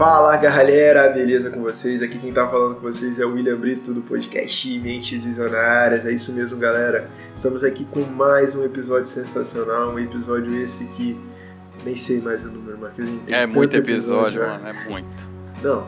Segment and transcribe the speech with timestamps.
[0.00, 2.00] Fala galera, beleza com vocês?
[2.00, 6.06] Aqui quem tá falando com vocês é o William Brito do podcast Mentes Visionárias.
[6.06, 7.06] É isso mesmo, galera.
[7.34, 11.20] Estamos aqui com mais um episódio sensacional, um episódio esse que
[11.84, 13.30] nem sei mais o número, Marquinhos.
[13.30, 15.28] É muito episódio, episódio mano, é muito.
[15.62, 15.86] Não,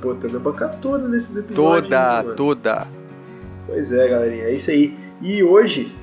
[0.00, 1.82] pô, tá na boca toda nesses episódios.
[1.90, 2.86] Toda, hein, toda.
[3.66, 4.98] Pois é, galerinha, é isso aí.
[5.20, 5.94] E hoje,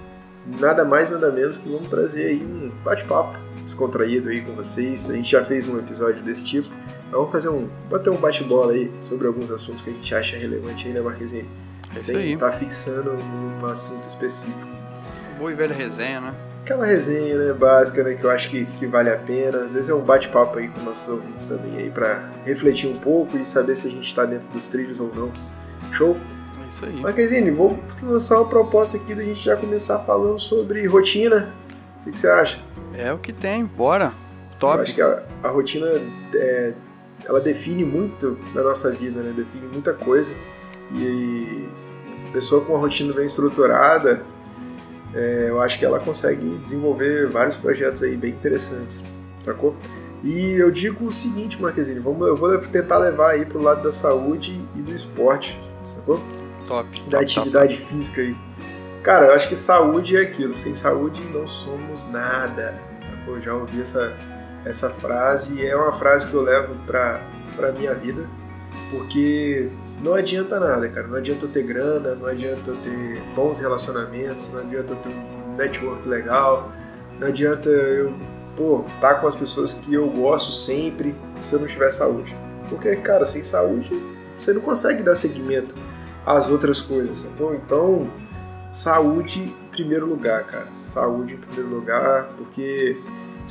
[0.59, 5.09] nada mais, nada menos que vamos trazer aí um bate-papo descontraído aí com vocês.
[5.09, 6.69] A gente já fez um episódio desse tipo
[7.11, 7.67] Vamos fazer um.
[7.89, 11.45] bater um bate-bola aí sobre alguns assuntos que a gente acha relevante aí, né, Marquezinho?
[11.93, 12.37] É isso aí.
[12.37, 14.67] tá fixando um assunto específico.
[15.37, 16.33] Boa e velha resenha, né?
[16.63, 19.63] Aquela resenha, né, básica, né, que eu acho que, que vale a pena.
[19.63, 23.37] Às vezes é um bate-papo aí com nossos ouvintes também aí para refletir um pouco
[23.37, 25.31] e saber se a gente tá dentro dos trilhos ou não.
[25.91, 26.15] Show?
[26.63, 27.01] É isso aí.
[27.01, 31.51] Marquezine, vou lançar uma proposta aqui da gente já começar falando sobre rotina.
[31.99, 32.59] O que, que você acha?
[32.93, 34.13] É o que tem, bora.
[34.59, 34.77] Top.
[34.77, 35.87] Eu acho que a, a rotina
[36.35, 36.73] é,
[37.25, 39.33] ela define muito na nossa vida, né?
[39.35, 40.31] Define muita coisa.
[40.93, 41.67] E
[42.31, 44.21] pessoa com uma rotina bem estruturada,
[45.13, 49.03] é, eu acho que ela consegue desenvolver vários projetos aí bem interessantes,
[49.43, 49.75] sacou?
[50.23, 53.91] E eu digo o seguinte, Marquezine, vamos, eu vou tentar levar aí pro lado da
[53.91, 56.21] saúde e do esporte, sacou?
[56.67, 56.87] Top.
[57.09, 57.87] Da top, atividade top.
[57.87, 58.35] física aí.
[59.03, 63.35] Cara, eu acho que saúde é aquilo, sem saúde não somos nada, sacou?
[63.35, 64.15] Eu já ouvi essa
[64.65, 67.21] essa frase e é uma frase que eu levo para
[67.59, 68.27] a minha vida,
[68.91, 69.69] porque
[70.03, 71.07] não adianta nada, cara.
[71.07, 75.09] Não adianta eu ter grana, não adianta eu ter bons relacionamentos, não adianta eu ter
[75.09, 76.71] um network legal,
[77.19, 78.13] não adianta eu,
[78.55, 82.35] pô, estar tá com as pessoas que eu gosto sempre se eu não tiver saúde.
[82.69, 83.91] Porque, cara, sem saúde
[84.37, 85.75] você não consegue dar seguimento
[86.25, 87.53] às outras coisas, sacou?
[87.53, 88.09] Então,
[88.73, 90.67] saúde em primeiro lugar, cara.
[90.81, 92.97] Saúde em primeiro lugar, porque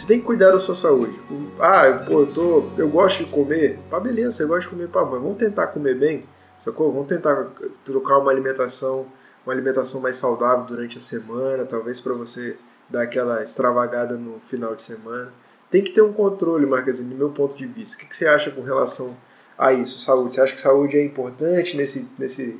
[0.01, 1.21] você tem que cuidar da sua saúde.
[1.59, 3.79] Ah, pô, eu, tô, eu gosto de comer.
[3.91, 6.25] Pá, beleza, você gosta de comer, pá, mas vamos tentar comer bem,
[6.59, 6.91] sacou?
[6.91, 7.49] Vamos tentar
[7.85, 9.07] trocar uma alimentação,
[9.45, 12.57] uma alimentação mais saudável durante a semana, talvez para você
[12.89, 15.33] dar aquela extravagada no final de semana.
[15.71, 18.03] Tem que ter um controle, Marquezinho, do meu ponto de vista.
[18.03, 19.15] O que, você acha com relação
[19.59, 20.35] a isso, saúde?
[20.35, 22.59] Você acha que saúde é importante nesse, nesse,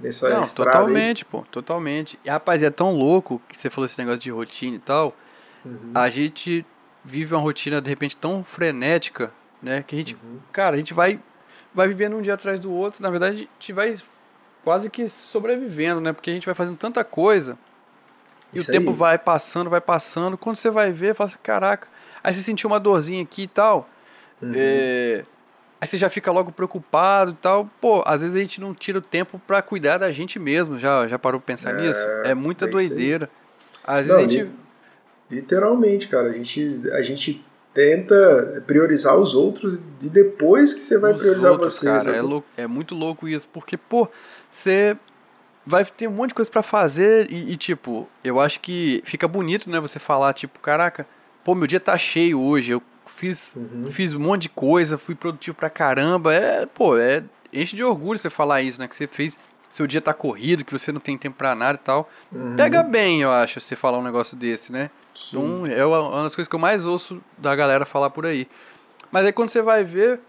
[0.00, 1.30] nessa Não, totalmente, aí?
[1.30, 2.18] pô, totalmente.
[2.24, 5.14] E rapaz, é tão louco que você falou esse negócio de rotina e tal.
[5.64, 5.92] Uhum.
[5.94, 6.64] A gente
[7.04, 9.32] vive uma rotina de repente tão frenética,
[9.62, 9.82] né?
[9.82, 10.38] Que a gente, uhum.
[10.52, 11.20] cara, a gente vai
[11.74, 13.02] vai vivendo um dia atrás do outro.
[13.02, 13.96] Na verdade, a gente vai
[14.62, 16.12] quase que sobrevivendo, né?
[16.12, 17.58] Porque a gente vai fazendo tanta coisa.
[18.52, 18.96] E Isso o tempo aí.
[18.96, 20.38] vai passando, vai passando.
[20.38, 21.88] Quando você vai ver, fala assim, caraca.
[22.22, 23.88] Aí você sentiu uma dorzinha aqui e tal.
[24.40, 24.52] Uhum.
[24.54, 25.24] É...
[25.80, 27.68] Aí você já fica logo preocupado e tal.
[27.80, 30.78] Pô, às vezes a gente não tira o tempo para cuidar da gente mesmo.
[30.78, 32.00] Já, já parou pra pensar é, nisso?
[32.24, 33.28] É muita é doideira.
[33.82, 34.50] Às vezes não, a gente.
[35.34, 36.28] Literalmente, cara.
[36.28, 41.52] A gente, a gente tenta priorizar os outros e depois que você vai os priorizar
[41.52, 41.86] outros, você.
[41.86, 44.08] Cara, é, louco, é, muito louco isso, porque, pô,
[44.48, 44.96] você
[45.66, 49.26] vai ter um monte de coisa para fazer e, e, tipo, eu acho que fica
[49.26, 51.06] bonito, né, você falar, tipo, caraca,
[51.42, 53.90] pô, meu dia tá cheio hoje, eu fiz, uhum.
[53.90, 58.18] fiz um monte de coisa, fui produtivo pra caramba, é, pô, é, enche de orgulho
[58.18, 59.36] você falar isso, né, que você fez,
[59.68, 62.08] seu dia tá corrido, que você não tem tempo pra nada e tal.
[62.30, 62.54] Uhum.
[62.54, 64.88] Pega bem, eu acho, você falar um negócio desse, né?
[65.28, 68.48] Então é uma das coisas que eu mais ouço da galera falar por aí.
[69.10, 70.20] Mas aí quando você vai ver,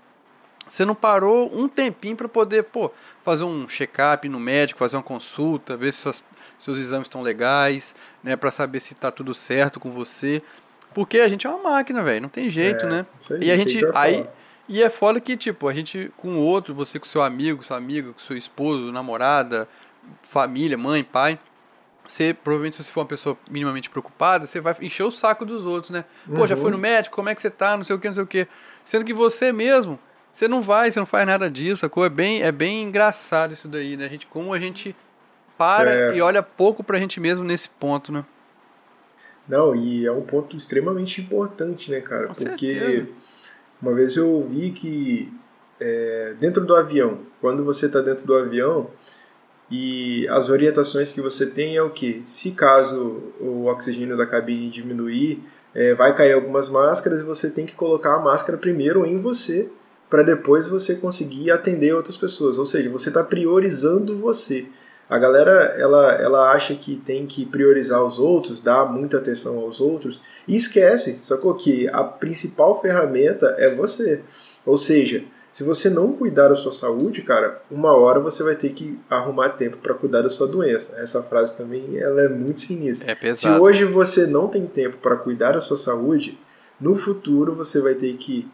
[0.68, 2.92] você não parou um tempinho para poder, pô,
[3.24, 6.24] fazer um check-up no médico, fazer uma consulta, ver se suas,
[6.60, 10.42] seus exames estão legais, né, para saber se tá tudo certo com você.
[10.94, 13.06] Porque a gente é uma máquina, velho, não tem jeito, é, né?
[13.32, 14.28] Aí, e a gente aí
[14.68, 17.78] e é foda que tipo, a gente com o outro, você com seu amigo, sua
[17.78, 19.68] amiga, com seu esposo, namorada,
[20.24, 21.38] família, mãe, pai,
[22.08, 25.66] você, provavelmente, se você for uma pessoa minimamente preocupada, você vai encher o saco dos
[25.66, 26.06] outros, né?
[26.26, 26.48] Pô, uhum.
[26.48, 28.24] já foi no médico, como é que você tá, não sei o que, não sei
[28.24, 28.48] o que.
[28.84, 30.00] Sendo que você mesmo,
[30.32, 32.06] você não vai, você não faz nada disso, sacou?
[32.06, 34.06] É bem, é bem engraçado isso daí, né?
[34.06, 34.96] A gente, como a gente
[35.58, 36.18] para é.
[36.18, 38.26] e olha pouco pra gente mesmo nesse ponto, né?
[39.48, 42.28] Não, e é um ponto extremamente importante, né, cara?
[42.28, 43.08] Com Porque certeza.
[43.82, 45.32] uma vez eu ouvi que
[45.80, 48.90] é, dentro do avião, quando você tá dentro do avião,
[49.70, 52.22] e as orientações que você tem é o que?
[52.26, 57.66] Se caso o oxigênio da cabine diminuir, é, vai cair algumas máscaras e você tem
[57.66, 59.70] que colocar a máscara primeiro em você
[60.10, 62.58] para depois você conseguir atender outras pessoas.
[62.58, 64.68] Ou seja, você está priorizando você.
[65.10, 69.80] A galera ela, ela acha que tem que priorizar os outros, dar muita atenção aos
[69.80, 71.54] outros e esquece, sacou?
[71.56, 74.22] Que a principal ferramenta é você.
[74.66, 75.24] Ou seja,
[75.56, 79.52] se você não cuidar da sua saúde, cara, uma hora você vai ter que arrumar
[79.52, 80.98] tempo para cuidar da sua doença.
[80.98, 83.10] Essa frase também ela é muito sinistra.
[83.10, 83.56] É pesado.
[83.56, 86.38] Se hoje você não tem tempo para cuidar da sua saúde,
[86.78, 88.46] no futuro você vai ter que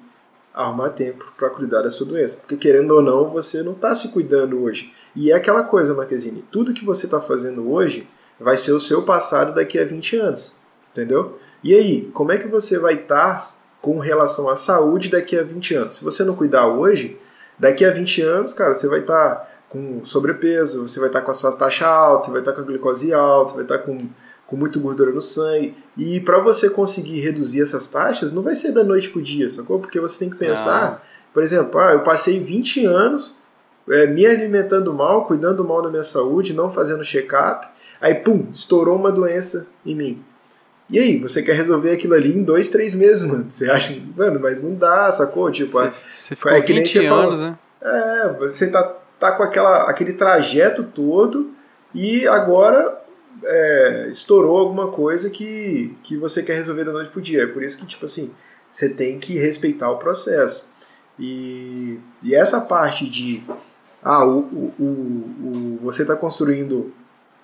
[0.53, 2.37] arrumar tempo para cuidar da sua doença.
[2.37, 4.93] Porque querendo ou não, você não está se cuidando hoje.
[5.15, 8.07] E é aquela coisa, Marquezine, tudo que você está fazendo hoje
[8.39, 10.53] vai ser o seu passado daqui a 20 anos.
[10.91, 11.39] Entendeu?
[11.63, 15.43] E aí, como é que você vai estar tá com relação à saúde daqui a
[15.43, 15.95] 20 anos?
[15.97, 17.17] Se você não cuidar hoje,
[17.57, 21.25] daqui a 20 anos, cara, você vai estar tá com sobrepeso, você vai estar tá
[21.25, 23.63] com a sua taxa alta, você vai estar tá com a glicose alta, você vai
[23.63, 23.97] estar tá com,
[24.45, 25.73] com muito gordura no sangue.
[25.97, 29.79] E para você conseguir reduzir essas taxas, não vai ser da noite pro dia, sacou?
[29.79, 31.01] Porque você tem que pensar, ah.
[31.33, 33.37] por exemplo, ah, eu passei 20 anos
[33.89, 37.67] é, me alimentando mal, cuidando mal da minha saúde, não fazendo check-up,
[37.99, 40.23] aí pum, estourou uma doença em mim.
[40.91, 43.45] E aí, você quer resolver aquilo ali em dois, três meses, mano.
[43.49, 45.49] Você acha, mano, mas não dá, sacou?
[45.49, 47.57] Tipo, você, você ficou é 20 anos, né?
[47.81, 48.83] É, você tá,
[49.17, 51.51] tá com aquela, aquele trajeto todo
[51.95, 53.01] e agora
[53.43, 57.43] é, estourou alguma coisa que, que você quer resolver da noite pro dia.
[57.43, 58.31] É por isso que, tipo assim,
[58.69, 60.67] você tem que respeitar o processo.
[61.17, 63.41] E, e essa parte de
[64.03, 66.91] ah, o, o, o, o você está construindo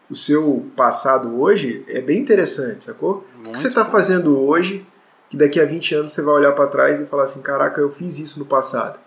[0.09, 3.25] o seu passado hoje é bem interessante, sacou?
[3.33, 4.85] Muito o que você está fazendo hoje
[5.29, 7.91] que daqui a 20 anos você vai olhar para trás e falar assim, caraca, eu
[7.91, 8.97] fiz isso no passado.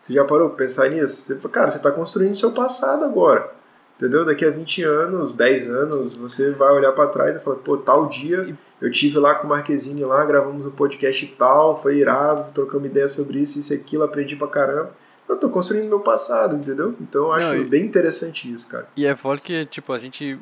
[0.00, 1.16] Você já parou para pensar nisso?
[1.16, 3.52] Você, cara, você está construindo seu passado agora.
[3.96, 4.24] Entendeu?
[4.24, 8.08] Daqui a 20 anos, 10 anos, você vai olhar para trás e falar, pô, tal
[8.08, 12.52] dia eu tive lá com o Marquezine lá, gravamos um podcast e tal, foi irado,
[12.52, 14.90] trocamos ideia sobre isso, isso e aquilo, aprendi pra caramba
[15.28, 16.94] eu tô construindo meu passado, entendeu?
[17.00, 18.88] Então eu acho Não, e, bem interessante isso, cara.
[18.96, 20.38] E é foda que, tipo, a gente.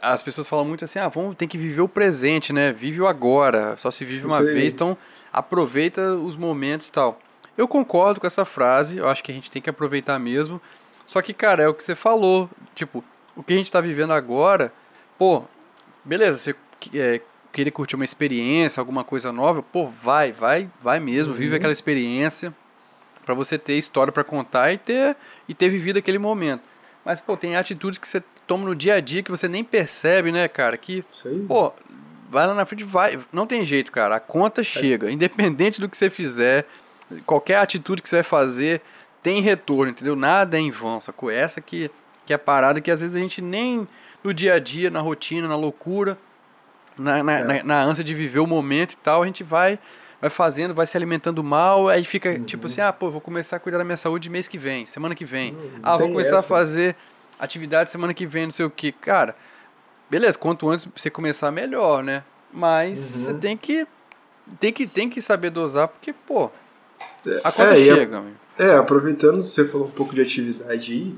[0.00, 2.72] As pessoas falam muito assim, ah, vamos, tem que viver o presente, né?
[2.72, 4.96] Vive o agora, só se vive uma vez, então
[5.32, 7.18] aproveita os momentos e tal.
[7.56, 10.62] Eu concordo com essa frase, eu acho que a gente tem que aproveitar mesmo.
[11.04, 12.48] Só que, cara, é o que você falou.
[12.76, 13.02] Tipo,
[13.34, 14.72] o que a gente tá vivendo agora,
[15.18, 15.42] pô,
[16.04, 16.54] beleza, você
[16.94, 17.20] é,
[17.52, 21.38] querer curtir uma experiência, alguma coisa nova, pô, vai, vai, vai mesmo, uhum.
[21.38, 22.54] vive aquela experiência
[23.28, 25.14] para você ter história para contar e ter
[25.46, 26.62] e ter vivido aquele momento.
[27.04, 30.32] Mas pô, tem atitudes que você toma no dia a dia que você nem percebe,
[30.32, 30.78] né, cara?
[30.78, 31.04] Que
[31.46, 31.74] pô,
[32.30, 34.16] vai lá na frente, vai, não tem jeito, cara.
[34.16, 36.66] A conta chega, independente do que você fizer,
[37.26, 38.80] qualquer atitude que você vai fazer
[39.22, 40.16] tem retorno, entendeu?
[40.16, 41.30] Nada é em vão, sacou?
[41.30, 41.90] Essa que
[42.24, 43.86] que é a parada que às vezes a gente nem
[44.24, 46.16] no dia a dia, na rotina, na loucura,
[46.96, 47.44] na, na, é.
[47.44, 49.78] na, na ânsia de viver o momento e tal, a gente vai
[50.20, 52.44] vai fazendo, vai se alimentando mal, aí fica uhum.
[52.44, 55.14] tipo assim, ah, pô, vou começar a cuidar da minha saúde mês que vem, semana
[55.14, 55.52] que vem.
[55.52, 55.70] Uhum.
[55.82, 56.46] ah, vou começar essa.
[56.46, 56.96] a fazer
[57.38, 58.90] atividade semana que vem, não sei o que.
[58.90, 59.36] Cara,
[60.10, 62.24] beleza, quanto antes você começar, melhor, né?
[62.52, 63.24] Mas uhum.
[63.24, 63.86] você tem que,
[64.58, 66.50] tem que tem que saber dosar, porque, pô,
[67.44, 68.24] a conta é, chega.
[68.58, 71.14] A, é, aproveitando, você falou um pouco de atividade aí,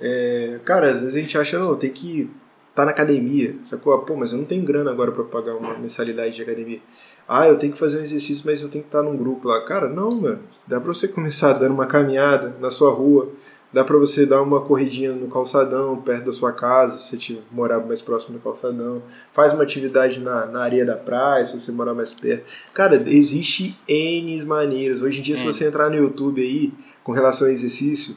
[0.00, 2.30] é, cara, às vezes a gente acha, não, tem que
[2.78, 3.98] tá na academia, sacou?
[3.98, 6.78] Pô, mas eu não tenho grana agora para pagar uma mensalidade de academia.
[7.26, 9.60] Ah, eu tenho que fazer um exercício, mas eu tenho que estar num grupo lá.
[9.64, 10.38] Cara, não, mano.
[10.64, 13.30] Dá pra você começar dando uma caminhada na sua rua,
[13.72, 17.80] dá pra você dar uma corridinha no calçadão, perto da sua casa, se você morar
[17.80, 19.02] mais próximo do calçadão.
[19.32, 22.44] Faz uma atividade na, na areia da praia, se você morar mais perto.
[22.72, 25.02] Cara, existe N maneiras.
[25.02, 26.72] Hoje em dia, se você entrar no YouTube aí,
[27.02, 28.14] com relação ao exercício,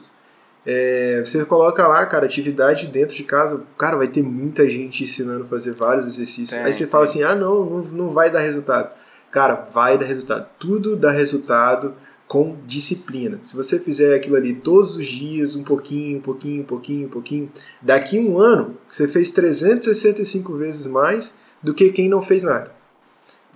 [0.64, 5.44] é, você coloca lá, cara, atividade dentro de casa, cara, vai ter muita gente ensinando
[5.44, 6.58] a fazer vários exercícios.
[6.60, 8.90] Aí você fala assim, ah, não, não, não vai dar resultado.
[9.30, 10.46] Cara, vai dar resultado.
[10.58, 11.94] Tudo dá resultado
[12.28, 13.40] com disciplina.
[13.42, 17.10] Se você fizer aquilo ali todos os dias, um pouquinho, um pouquinho, um pouquinho, um
[17.10, 22.72] pouquinho, daqui um ano, você fez 365 vezes mais do que quem não fez nada.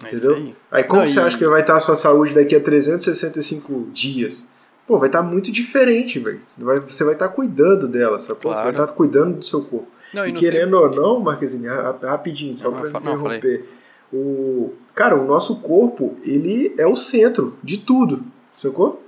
[0.03, 0.35] É Entendeu?
[0.35, 0.57] Aí.
[0.71, 0.85] aí.
[0.85, 1.23] como não, você e...
[1.23, 4.47] acha que vai estar a sua saúde daqui a 365 dias?
[4.87, 6.41] Pô, vai estar tá muito diferente, velho.
[6.87, 8.41] Você vai estar tá cuidando dela, sabe?
[8.41, 8.57] Claro.
[8.57, 9.89] Você vai estar tá cuidando do seu corpo.
[10.15, 10.87] Não, e, e querendo sei...
[10.87, 11.71] ou não, Marquezinho,
[12.03, 13.65] rapidinho, só para interromper.
[14.13, 18.23] o, cara, o nosso corpo, ele é o centro de tudo,
[18.55, 19.03] sacou?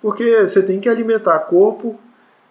[0.00, 1.98] Porque você tem que alimentar corpo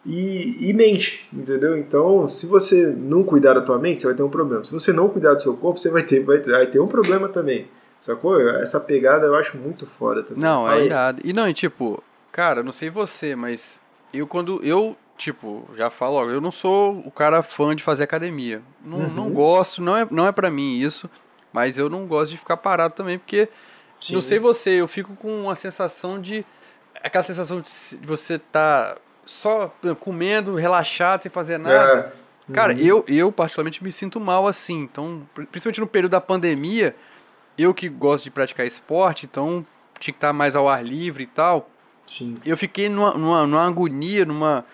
[0.06, 1.78] e, e mente, entendeu?
[1.78, 4.64] Então, se você não cuidar da tua mente, você vai ter um problema.
[4.66, 7.28] Se você não cuidar do seu corpo, você vai ter, vai, vai ter um problema
[7.30, 7.68] também.
[8.00, 8.40] Sacou?
[8.40, 10.42] Essa pegada eu acho muito foda também.
[10.42, 11.22] Não, é irado.
[11.24, 13.82] E não, e tipo, Cara, não sei você, mas
[14.14, 18.04] eu quando eu, tipo, já falo, ó, eu não sou o cara fã de fazer
[18.04, 18.62] academia.
[18.84, 19.10] Não, uhum.
[19.10, 21.10] não gosto, não é, não é para mim isso,
[21.52, 23.50] mas eu não gosto de ficar parado também, porque
[24.00, 24.14] Sim.
[24.14, 26.46] não sei você, eu fico com uma sensação de
[27.04, 27.70] aquela sensação de
[28.06, 32.14] você tá só comendo, relaxado, sem fazer nada.
[32.18, 32.22] É.
[32.48, 32.56] Uhum.
[32.56, 34.82] Cara, eu, eu particularmente me sinto mal assim.
[34.82, 36.96] Então, principalmente no período da pandemia,
[37.58, 39.66] eu que gosto de praticar esporte, então
[40.00, 41.70] tinha que estar mais ao ar livre e tal.
[42.12, 42.36] Sim.
[42.46, 44.66] Eu fiquei numa, numa, numa agonia, numa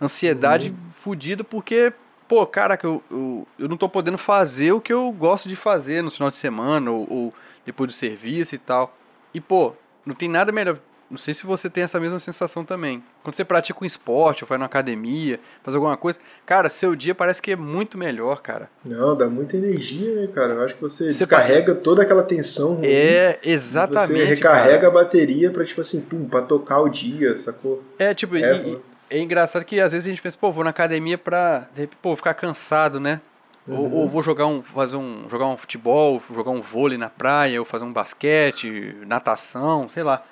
[0.00, 0.90] ansiedade uhum.
[0.92, 1.92] fodida, porque,
[2.26, 6.02] pô, caraca, eu, eu, eu não tô podendo fazer o que eu gosto de fazer
[6.02, 7.34] no final de semana ou, ou
[7.66, 8.96] depois do serviço e tal.
[9.34, 9.74] E, pô,
[10.06, 10.78] não tem nada melhor
[11.10, 13.02] não sei se você tem essa mesma sensação também.
[13.22, 17.14] Quando você pratica um esporte, ou vai na academia, faz alguma coisa, cara, seu dia
[17.14, 18.68] parece que é muito melhor, cara.
[18.84, 20.54] Não, dá muita energia, né, cara?
[20.54, 21.84] Eu acho que você, você descarrega pode...
[21.84, 22.86] toda aquela tensão ruim.
[22.86, 24.18] É, exatamente.
[24.18, 24.88] Você recarrega cara.
[24.88, 27.82] a bateria pra, tipo assim, pum, pra tocar o dia, sacou?
[27.98, 30.70] É, tipo, é, e, é engraçado que às vezes a gente pensa, pô, vou na
[30.70, 31.68] academia pra,
[32.02, 33.20] pô, ficar cansado, né?
[33.66, 33.78] Uhum.
[33.78, 37.58] Ou, ou, vou jogar um, fazer um, jogar um futebol, jogar um vôlei na praia,
[37.58, 40.24] ou fazer um basquete, natação, sei lá.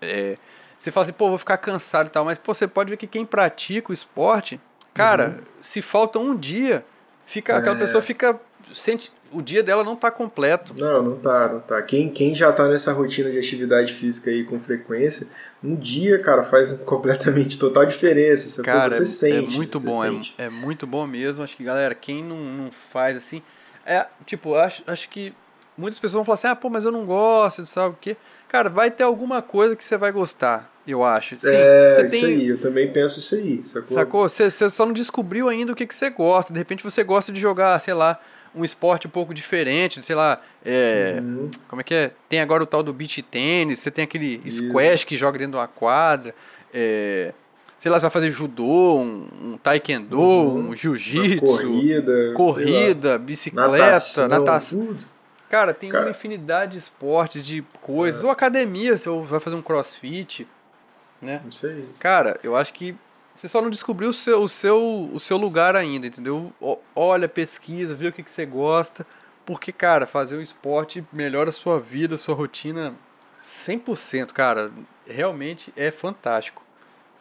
[0.00, 0.36] É,
[0.78, 3.06] você fala assim, pô, vou ficar cansado e tal, mas pô, você pode ver que
[3.06, 4.58] quem pratica o esporte,
[4.94, 5.44] cara, uhum.
[5.60, 6.84] se falta um dia,
[7.26, 7.56] fica, é.
[7.56, 8.40] aquela pessoa fica.
[8.72, 10.74] Sente, o dia dela não tá completo.
[10.78, 11.82] Não, não tá, não tá.
[11.82, 15.28] Quem, quem já tá nessa rotina de atividade física aí com frequência,
[15.62, 18.48] um dia, cara, faz completamente total diferença.
[18.48, 19.54] Você, cara, você é, sente.
[19.54, 21.44] É muito bom, é, é, muito bom mesmo.
[21.44, 23.42] Acho que, galera, quem não, não faz assim.
[23.84, 25.32] É, tipo, acho, acho que
[25.80, 28.16] muitas pessoas vão falar assim, ah, pô, mas eu não gosto, sabe o quê?
[28.48, 31.36] Cara, vai ter alguma coisa que você vai gostar, eu acho.
[31.38, 32.24] Sim, é, você isso tem...
[32.24, 33.94] aí, eu também penso isso aí, sacou?
[33.96, 34.28] Sacou?
[34.28, 36.52] Você, você só não descobriu ainda o que, que você gosta.
[36.52, 38.20] De repente você gosta de jogar, sei lá,
[38.54, 41.50] um esporte um pouco diferente, sei lá, é, uhum.
[41.68, 42.10] como é que é?
[42.28, 44.66] Tem agora o tal do beach tênis, você tem aquele Isso.
[44.68, 46.34] squash que joga dentro de uma quadra,
[46.74, 47.32] é,
[47.78, 50.68] sei lá, você vai fazer judô, um, um taekwondo, uhum.
[50.70, 54.28] um jiu-jitsu, corrida, corrida bicicleta, natação.
[54.28, 54.96] natação.
[55.50, 56.04] Cara, tem Cara.
[56.04, 58.26] uma infinidade de esportes, de coisas, é.
[58.26, 60.46] ou academia, você vai fazer um crossfit,
[61.20, 61.42] né?
[61.50, 61.84] Isso aí.
[61.98, 62.96] Cara, eu acho que
[63.34, 66.52] você só não descobriu o seu, o seu, o seu lugar ainda, entendeu?
[66.94, 69.04] Olha, pesquisa, vê o que, que você gosta.
[69.44, 72.94] Porque, cara, fazer o esporte melhora a sua vida, a sua rotina
[73.42, 74.70] 100%, cara.
[75.04, 76.62] Realmente é fantástico.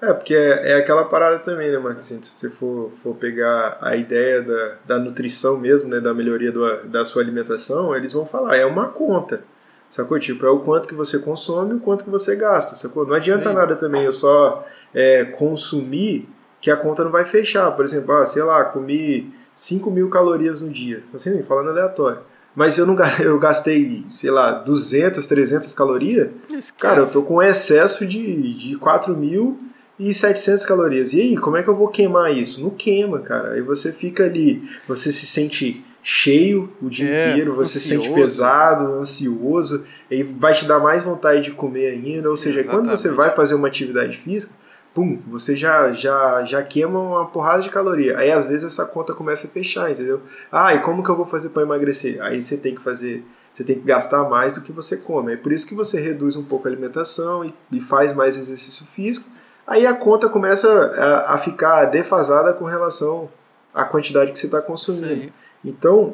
[0.01, 2.05] É, porque é, é aquela parada também, né, Marcos?
[2.05, 6.51] Assim, se você for, for pegar a ideia da, da nutrição mesmo, né, da melhoria
[6.51, 9.43] do, da sua alimentação, eles vão falar, é uma conta.
[9.89, 10.19] Sacou?
[10.19, 13.05] Tipo, é o quanto que você consome e o quanto que você gasta, sacou?
[13.05, 13.55] Não adianta Sim.
[13.55, 16.29] nada também eu só é, consumir
[16.61, 17.71] que a conta não vai fechar.
[17.71, 21.03] Por exemplo, ah, sei lá, comi 5 mil calorias no dia.
[21.13, 22.19] Assim, falando aleatório.
[22.55, 26.29] Mas eu não eu gastei, sei lá, 200, 300 calorias.
[26.49, 26.73] Esquece.
[26.73, 29.59] Cara, eu tô com excesso de, de 4 mil
[29.99, 31.13] e 700 calorias.
[31.13, 32.61] E aí, como é que eu vou queimar isso?
[32.61, 33.51] Não queima, cara.
[33.51, 38.03] Aí você fica ali, você se sente cheio o dia é, inteiro, você ansioso.
[38.03, 42.29] se sente pesado, ansioso, e vai te dar mais vontade de comer ainda.
[42.29, 42.87] Ou seja, Exatamente.
[42.87, 44.53] quando você vai fazer uma atividade física,
[44.93, 48.17] pum, você já, já, já queima uma porrada de caloria.
[48.17, 50.21] Aí às vezes essa conta começa a fechar, entendeu?
[50.51, 52.21] Ah, e como que eu vou fazer para emagrecer?
[52.21, 55.33] Aí você tem que fazer, você tem que gastar mais do que você come.
[55.33, 58.85] É por isso que você reduz um pouco a alimentação e, e faz mais exercício
[58.95, 59.29] físico.
[59.69, 63.29] Aí a conta começa a, a ficar defasada com relação
[63.71, 65.25] à quantidade que você está consumindo.
[65.25, 65.33] Sim.
[65.63, 66.13] Então,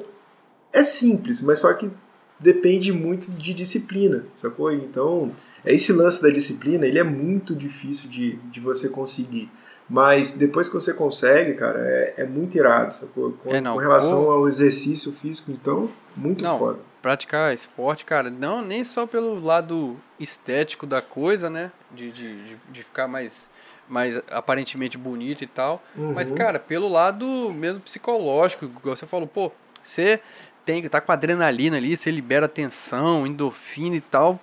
[0.73, 1.89] é simples, mas só que
[2.37, 4.73] depende muito de disciplina, sacou?
[4.73, 5.31] Então,
[5.65, 9.49] esse lance da disciplina, ele é muito difícil de, de você conseguir.
[9.89, 12.95] Mas depois que você consegue, cara, é, é muito irado?
[13.13, 16.79] Com, é, com relação ao exercício físico, então, muito não, foda.
[17.01, 21.71] Praticar esporte, cara, não nem só pelo lado estético da coisa, né?
[21.91, 23.49] De, de, de ficar mais
[23.87, 25.83] mais aparentemente bonito e tal.
[25.95, 26.13] Uhum.
[26.13, 29.51] Mas, cara, pelo lado mesmo psicológico, igual você falou, pô,
[29.83, 30.19] você
[30.65, 34.39] tem tá com adrenalina ali, você libera tensão, endorfina e tal.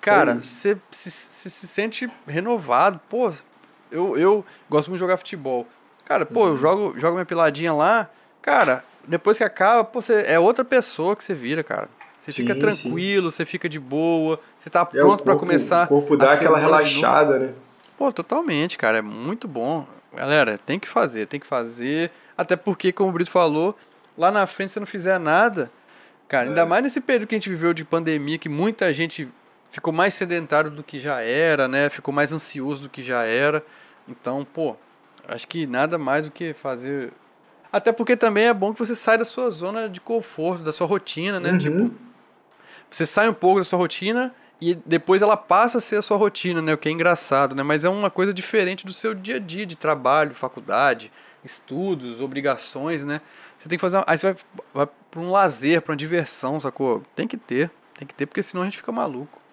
[0.00, 3.00] Cara, você se, se, se, sente renovado.
[3.08, 3.32] Pô,
[3.94, 5.66] eu, eu gosto muito de jogar futebol.
[6.04, 6.48] Cara, pô, uhum.
[6.48, 8.10] eu jogo, jogo minha piladinha lá.
[8.42, 11.88] Cara, depois que acaba, pô, você, é outra pessoa que você vira, cara.
[12.20, 13.36] Você sim, fica tranquilo, sim.
[13.36, 15.84] você fica de boa, você tá é, pronto é, para começar.
[15.84, 17.52] O corpo dá aquela relaxada, né?
[17.96, 18.98] Pô, totalmente, cara.
[18.98, 19.86] É muito bom.
[20.12, 22.10] Galera, tem que fazer, tem que fazer.
[22.36, 23.76] Até porque, como o Brito falou,
[24.16, 25.70] lá na frente, se não fizer nada,
[26.28, 26.48] cara, é.
[26.48, 29.28] ainda mais nesse período que a gente viveu de pandemia, que muita gente
[29.70, 31.88] ficou mais sedentário do que já era, né?
[31.88, 33.62] Ficou mais ansioso do que já era.
[34.08, 34.76] Então, pô,
[35.26, 37.12] acho que nada mais do que fazer.
[37.72, 40.86] Até porque também é bom que você saia da sua zona de conforto, da sua
[40.86, 41.52] rotina, né?
[41.52, 41.58] Uhum.
[41.58, 41.90] Tipo,
[42.90, 46.16] você sai um pouco da sua rotina e depois ela passa a ser a sua
[46.16, 46.74] rotina, né?
[46.74, 47.62] O que é engraçado, né?
[47.62, 51.10] Mas é uma coisa diferente do seu dia a dia de trabalho, faculdade,
[51.44, 53.20] estudos, obrigações, né?
[53.58, 53.96] Você tem que fazer.
[53.96, 54.04] Uma...
[54.06, 54.36] Aí você vai,
[54.72, 57.02] vai para um lazer, para uma diversão, sacou?
[57.14, 59.43] Tem que ter, tem que ter, porque senão a gente fica maluco.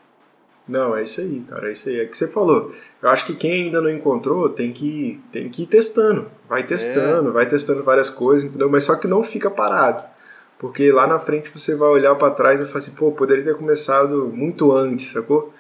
[0.72, 2.00] Não, é isso aí, cara, é isso aí.
[2.00, 2.74] É que você falou.
[3.02, 6.28] Eu acho que quem ainda não encontrou tem que, tem que ir testando.
[6.48, 7.32] Vai testando, é.
[7.34, 8.70] vai testando várias coisas, entendeu?
[8.70, 10.04] Mas só que não fica parado.
[10.58, 13.44] Porque lá na frente você vai olhar para trás e vai falar assim, pô, poderia
[13.44, 15.52] ter começado muito antes, sacou?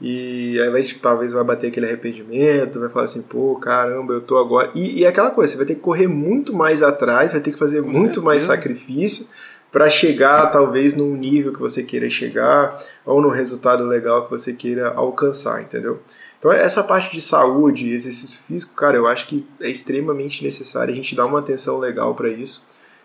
[0.00, 4.36] E aí vai, talvez vai bater aquele arrependimento, vai falar assim, pô, caramba, eu tô
[4.38, 4.70] agora.
[4.74, 7.52] E, e é aquela coisa, você vai ter que correr muito mais atrás, vai ter
[7.52, 8.24] que fazer Com muito certeza.
[8.24, 9.26] mais sacrifício,
[9.70, 14.52] para chegar talvez num nível que você queira chegar ou num resultado legal que você
[14.52, 16.00] queira alcançar, entendeu?
[16.38, 20.96] Então essa parte de saúde, exercício físico, cara, eu acho que é extremamente necessário a
[20.96, 22.64] gente dar uma atenção legal para isso,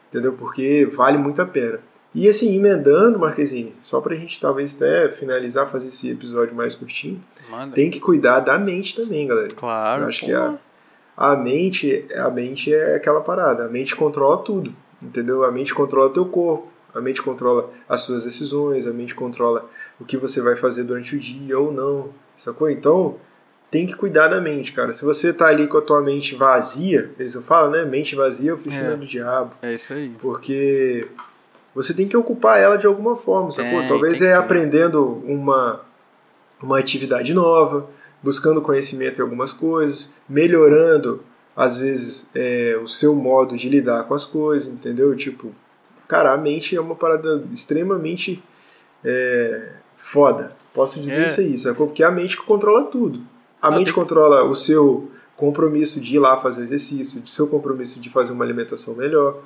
[0.09, 0.33] entendeu?
[0.33, 1.79] Porque vale muito a pena.
[2.13, 7.21] E assim, emendando, Marquezine, só pra gente talvez até finalizar, fazer esse episódio mais curtinho,
[7.49, 7.73] Manda.
[7.73, 9.53] tem que cuidar da mente também, galera.
[9.55, 10.03] Claro.
[10.03, 10.25] Eu acho pô.
[10.25, 10.57] que a,
[11.15, 15.43] a mente, a mente é aquela parada, a mente controla tudo, entendeu?
[15.43, 20.05] A mente controla teu corpo, a mente controla as suas decisões, a mente controla o
[20.05, 22.69] que você vai fazer durante o dia ou não, sacou?
[22.69, 23.15] Então,
[23.69, 24.93] tem que cuidar da mente, cara.
[24.93, 27.85] Se você tá ali com a tua mente vazia, eles falam, né?
[27.85, 28.95] Mente vazia é oficina É.
[28.97, 29.53] do diabo.
[29.61, 30.09] É isso aí.
[30.21, 31.07] Porque
[31.73, 33.79] você tem que ocupar ela de alguma forma, sacou?
[33.79, 35.79] Tem, Talvez é aprendendo uma,
[36.61, 37.89] uma atividade nova,
[38.21, 41.23] buscando conhecimento em algumas coisas, melhorando,
[41.55, 45.15] às vezes, é, o seu modo de lidar com as coisas, entendeu?
[45.15, 45.53] Tipo,
[46.07, 48.41] cara, a mente é uma parada extremamente
[49.03, 50.55] é, foda.
[50.73, 51.25] Posso dizer É.
[51.27, 51.87] isso aí, sacou?
[51.87, 53.21] Porque é a mente controla tudo.
[53.61, 57.47] A Não, mente tem- controla o seu compromisso de ir lá fazer exercício, o seu
[57.47, 59.39] compromisso de fazer uma alimentação melhor,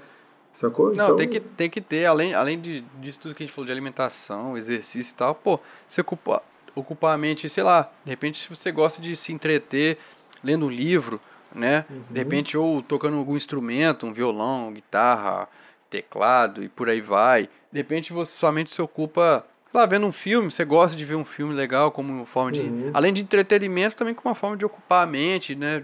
[0.54, 0.88] sacou?
[0.88, 3.56] Não, Então, tem, que, tem que ter, além, além de, disso tudo que a gente
[3.56, 6.42] falou de alimentação, exercício e tal, pô, você ocupa,
[6.76, 9.98] ocupar a mente, sei lá, de repente se você gosta de se entreter
[10.44, 11.20] lendo um livro,
[11.56, 11.86] né?
[11.90, 12.04] Uhum.
[12.12, 15.48] De repente, ou tocando algum instrumento, um violão, guitarra,
[15.90, 17.50] teclado e por aí vai.
[17.72, 21.16] De repente você sua mente se ocupa, lá, vendo um filme, você gosta de ver
[21.16, 22.62] um filme legal como uma forma de.
[22.62, 22.92] Uhum.
[22.94, 25.84] Além de entretenimento, também como uma forma de ocupar a mente, né?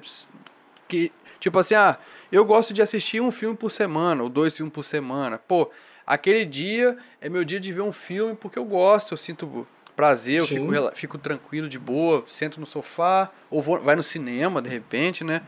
[0.87, 1.97] Que, tipo assim, ah,
[2.31, 5.37] eu gosto de assistir um filme por semana, ou dois filmes por semana.
[5.37, 5.69] Pô,
[6.05, 10.39] aquele dia é meu dia de ver um filme porque eu gosto, eu sinto prazer,
[10.39, 14.69] eu fico, fico tranquilo, de boa, sento no sofá, ou vou, vai no cinema, de
[14.69, 15.41] repente, né?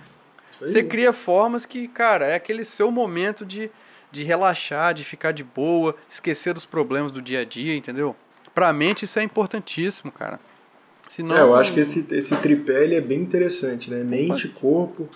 [0.60, 3.69] Você cria formas que, cara, é aquele seu momento de,
[4.12, 8.15] de relaxar, de ficar de boa, esquecer dos problemas do dia a dia, entendeu?
[8.53, 10.39] Pra mente isso é importantíssimo, cara.
[11.07, 14.04] Senão, É, eu acho que esse, esse tripé é bem interessante, né?
[14.04, 15.10] Mente, corpo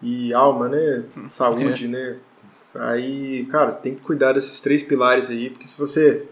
[0.00, 1.04] e alma, né?
[1.16, 1.88] Hum, Saúde, é.
[1.88, 2.16] né?
[2.74, 6.26] Aí, cara, tem que cuidar desses três pilares aí, porque se você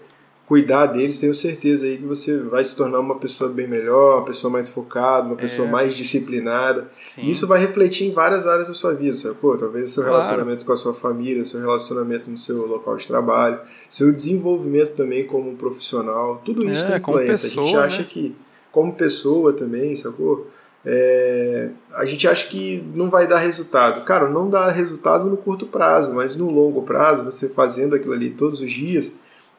[0.47, 4.25] cuidar deles, tenho certeza aí que você vai se tornar uma pessoa bem melhor, uma
[4.27, 5.71] pessoa mais focada, uma pessoa É.
[5.71, 6.91] mais disciplinada.
[7.07, 7.23] sim.
[7.23, 9.57] E isso vai refletir em várias áreas da sua vida, sacou?
[9.57, 10.19] Talvez o seu Claro.
[10.19, 15.25] relacionamento com a sua família, seu relacionamento no seu local de trabalho, seu desenvolvimento também
[15.27, 17.33] como profissional, tudo isso É, tem influência.
[17.33, 18.09] a gente pessoa, acha né?
[18.11, 18.37] que,
[18.71, 20.47] como pessoa também, sacou?
[20.87, 24.05] É, a gente acha que não vai dar resultado.
[24.05, 28.31] Cara, não dá resultado no curto prazo, mas no longo prazo, você fazendo aquilo ali
[28.31, 29.11] todos os dias,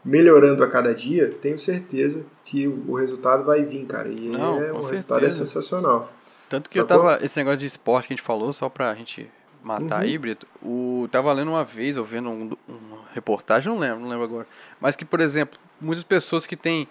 [0.06, 4.08] melhorando a cada dia, tenho certeza que o resultado vai vir, cara.
[4.08, 5.38] E Não, é, o resultado é certeza.
[5.40, 6.14] sensacional.
[6.48, 7.18] Tanto que eu tava.
[7.24, 9.30] Esse negócio de esporte que a gente falou, só pra gente
[9.64, 10.02] matar Uhum.
[10.04, 10.46] aí, Brito.
[10.62, 14.48] O, tava lendo uma vez, ou vendo um, uma reportagem, não lembro, não lembro agora.
[14.80, 16.88] Mas que, por exemplo, muitas pessoas que têm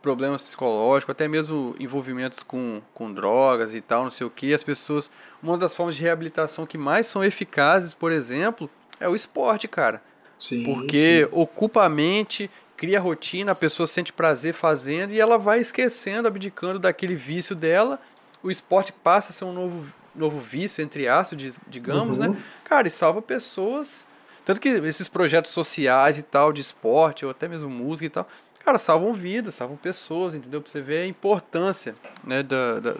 [0.00, 4.62] problemas psicológicos, até mesmo envolvimentos com, com drogas e tal, não sei o que, as
[4.62, 5.10] pessoas.
[5.42, 10.02] Uma das formas de reabilitação que mais são eficazes, por exemplo, é o esporte, cara.
[10.48, 15.58] Sim, Porque ocupa a mente, cria rotina, a pessoa sente prazer fazendo e ela vai
[15.60, 18.00] esquecendo, abdicando daquele vício dela.
[18.42, 22.32] O esporte passa a ser um novo, novo vício, entre aspas, digamos, Uhum.
[22.32, 22.42] né?
[22.64, 24.06] Cara, e salva pessoas.
[24.44, 28.28] Tanto que esses projetos sociais e tal, de esporte, ou até mesmo música e tal,
[28.62, 30.60] cara, salvam vidas, salvam pessoas, entendeu?
[30.60, 32.96] Pra você ver a importância né, da, da-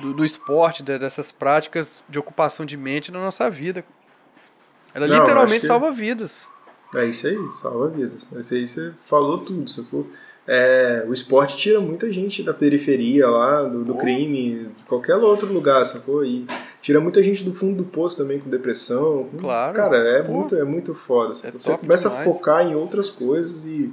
[0.00, 3.84] do, do esporte, da- dessas práticas de ocupação de mente na nossa vida.
[4.94, 6.48] Ela Não, literalmente que- salva vidas.
[6.94, 8.30] É isso aí, salva vidas.
[8.32, 10.06] Isso aí você falou tudo, sacou?
[10.50, 15.52] É, o esporte tira muita gente da periferia lá, do, do crime, de qualquer outro
[15.52, 16.24] lugar, sacou?
[16.24, 16.46] E
[16.80, 19.28] tira muita gente do fundo do poço também com depressão.
[19.38, 19.76] Claro.
[19.76, 20.32] Cara, é Pô.
[20.32, 21.34] muito, é muito foda.
[21.44, 22.26] É você começa demais.
[22.26, 23.92] a focar em outras coisas e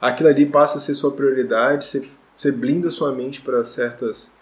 [0.00, 4.32] aquilo ali passa a ser sua prioridade, você, você blinda sua mente para certas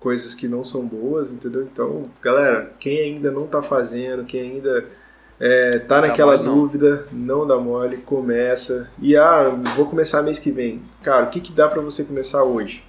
[0.00, 1.62] coisas que não são boas, entendeu?
[1.62, 4.84] Então, galera, quem ainda não tá fazendo, quem ainda
[5.38, 6.54] é, tá naquela mole, não.
[6.54, 8.88] dúvida, não dá mole, começa.
[9.00, 10.82] E ah, vou começar mês que vem.
[11.02, 12.82] Cara, o que, que dá pra você começar hoje?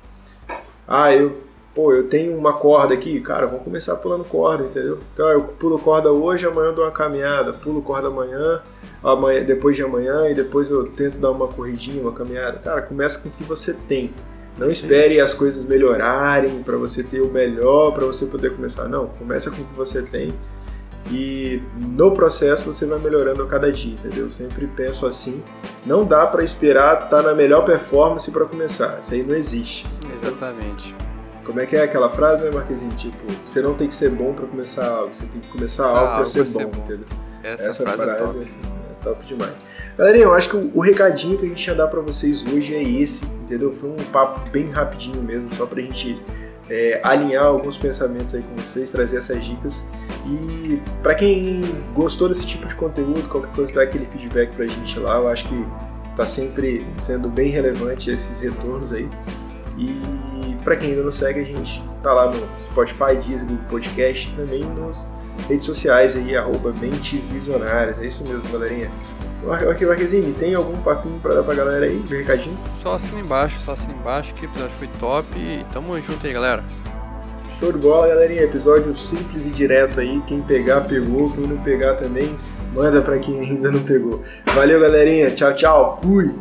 [0.88, 1.42] Ah, eu,
[1.76, 5.00] pô, eu tenho uma corda aqui, cara, vamos começar pulando corda, entendeu?
[5.14, 8.62] Então eu pulo corda hoje, amanhã eu dou uma caminhada, pulo corda amanhã,
[9.04, 12.60] amanhã, depois de amanhã e depois eu tento dar uma corridinha, uma caminhada.
[12.60, 14.14] Cara, começa com o que você tem.
[14.58, 18.88] Não espere as coisas melhorarem pra você ter o melhor pra você poder começar.
[18.88, 20.34] Não, começa com o que você tem
[21.12, 24.26] e no processo você vai melhorando a cada dia, entendeu?
[24.26, 25.44] Eu sempre penso assim.
[25.86, 29.00] Não dá pra esperar estar na melhor performance pra começar.
[29.02, 29.86] Isso aí não existe.
[30.22, 30.96] Exatamente.
[31.46, 32.92] Como é que é aquela frase, né, Marquezinho?
[32.92, 36.00] Tipo, você não tem que ser bom pra começar algo, você tem que começar algo
[36.00, 36.84] pra algo ser pra ser bom, bom.
[36.84, 37.06] entendeu?
[37.42, 38.40] Essa, Essa frase, frase é top.
[38.40, 39.54] é, é top demais.
[39.98, 42.76] Galerinha, eu acho que o, o, recadinho que a gente ia dar para vocês hoje
[42.76, 43.72] é esse, entendeu?
[43.74, 46.22] Foi um papo bem rapidinho mesmo, só pra gente
[46.70, 49.86] é, alinhar alguns pensamentos aí com vocês, trazer essas dicas.
[50.26, 51.62] E para quem
[51.94, 55.16] gostou desse tipo de conteúdo, qualquer coisa, dá aquele feedback pra gente lá.
[55.18, 55.66] Eu acho que
[56.16, 59.08] tá sempre sendo bem relevante esses retornos aí.
[59.78, 64.64] E para quem ainda não segue, a gente tá lá no Spotify, Disney, Podcast, também
[64.64, 65.08] nas
[65.48, 68.00] redes sociais aí, arroba Mentes Visionárias.
[68.00, 68.92] É isso mesmo, galerinha.
[69.52, 72.56] Aqui, Marquezinho, tem algum papinho pra dar pra galera aí, um recadinho?
[72.56, 76.34] Só assina embaixo, só assina embaixo, que o episódio foi top e tamo junto aí,
[76.34, 76.64] galera.
[77.60, 78.44] Show de bola, galerinha.
[78.44, 80.22] Episódio simples e direto aí.
[80.28, 81.32] Quem pegar, pegou.
[81.32, 82.38] Quem não pegar também,
[82.74, 84.24] manda pra quem ainda não pegou.
[84.54, 85.32] Valeu, galerinha.
[85.32, 86.00] Tchau, tchau.
[86.04, 86.36] Fui!